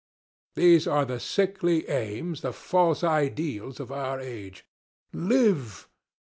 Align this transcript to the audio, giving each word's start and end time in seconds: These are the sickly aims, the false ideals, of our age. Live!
These 0.55 0.87
are 0.87 1.05
the 1.05 1.19
sickly 1.19 1.87
aims, 1.87 2.41
the 2.41 2.53
false 2.53 3.03
ideals, 3.03 3.79
of 3.79 3.91
our 3.91 4.19
age. 4.19 4.65
Live! 5.13 5.87